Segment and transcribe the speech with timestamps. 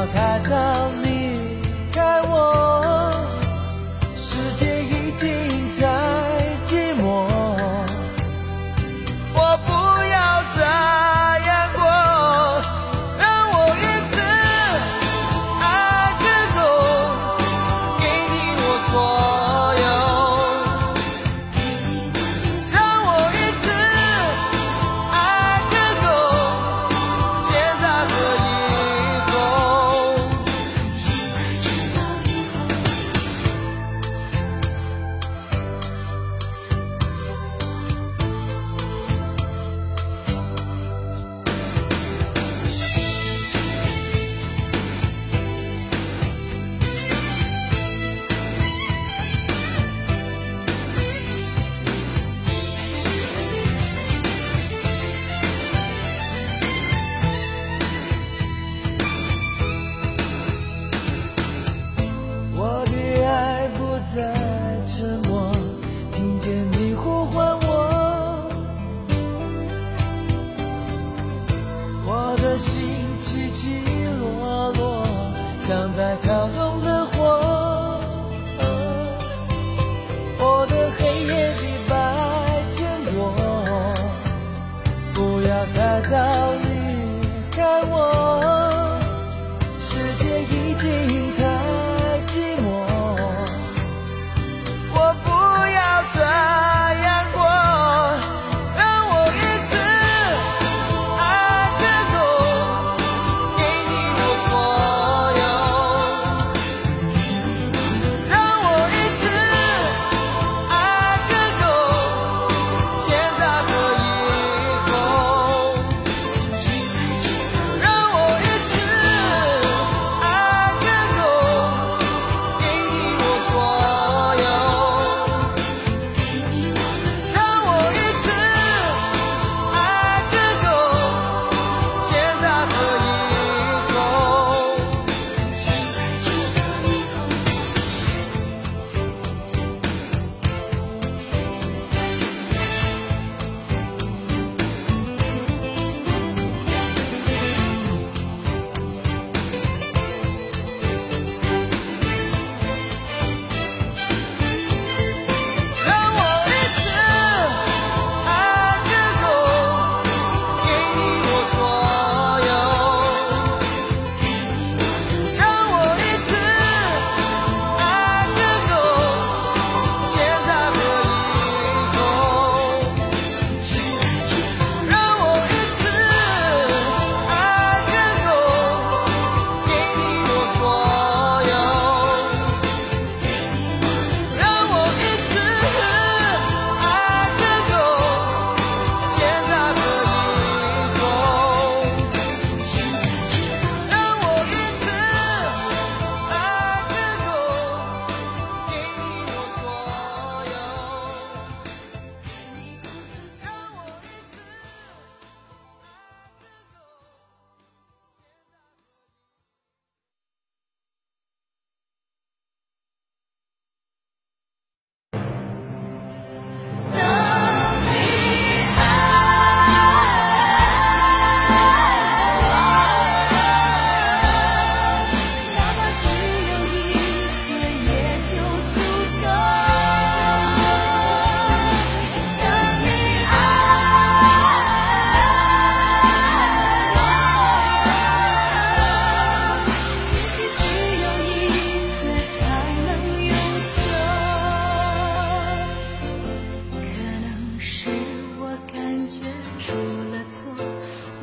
[0.00, 0.69] 花开的。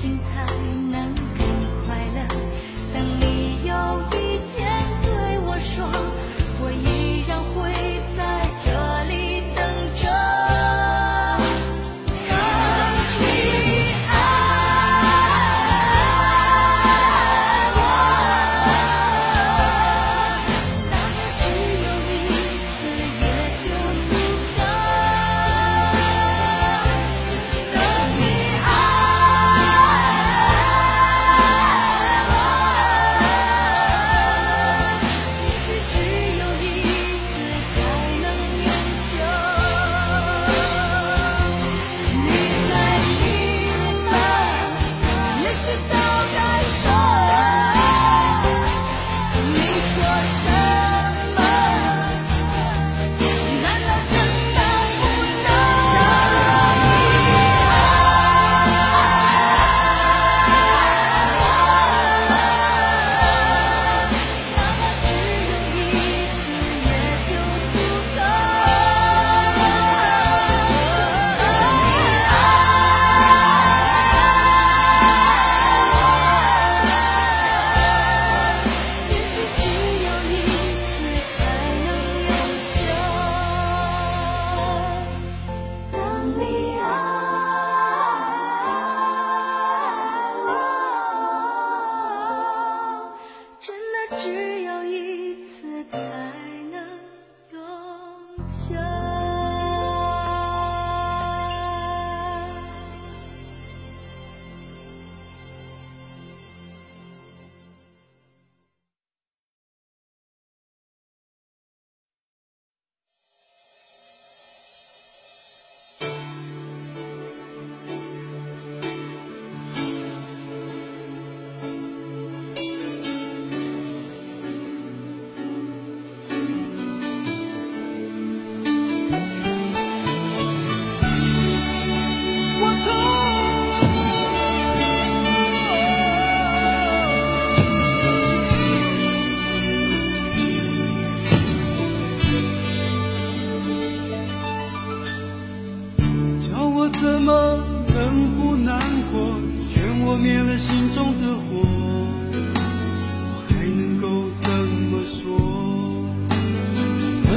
[0.00, 0.79] 精彩。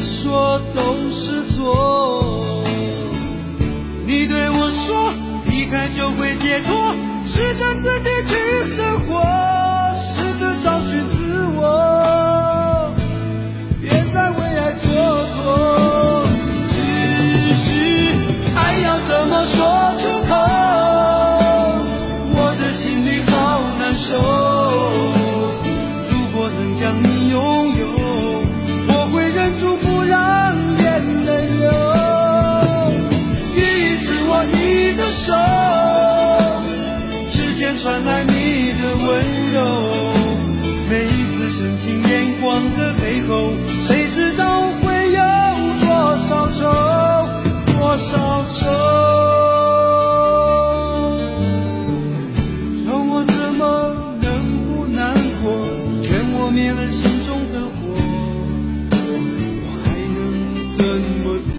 [0.00, 2.64] 说都是错。
[4.06, 5.12] 你对我说
[5.46, 6.94] 离开就会解脱
[7.24, 9.69] 试着自己去生活。